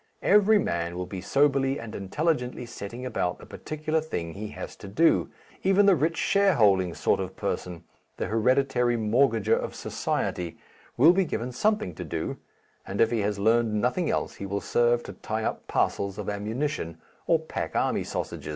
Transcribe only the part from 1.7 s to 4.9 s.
and intelligently setting about the particular thing he has to